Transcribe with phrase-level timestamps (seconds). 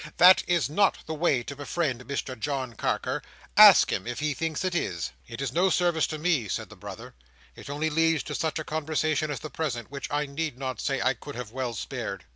[0.17, 3.21] That is not the way to befriend Mr John Carker.
[3.55, 6.75] Ask him if he thinks it is." "It is no service to me," said the
[6.75, 7.13] brother.
[7.55, 11.03] "It only leads to such a conversation as the present, which I need not say
[11.03, 12.25] I could have well spared.